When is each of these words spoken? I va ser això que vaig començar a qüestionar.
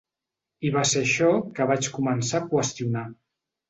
I 0.69 0.71
va 0.77 0.85
ser 0.93 1.03
això 1.03 1.29
que 1.61 1.69
vaig 1.75 1.93
començar 2.01 2.43
a 2.43 2.51
qüestionar. 2.53 3.09